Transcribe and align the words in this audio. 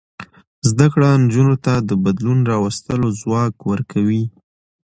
زده 0.69 0.85
کړه 0.93 1.09
نجونو 1.23 1.55
ته 1.65 1.73
د 1.89 1.91
بدلون 2.03 2.39
راوستلو 2.51 3.07
ځواک 3.21 3.55
ورکوي. 3.71 4.23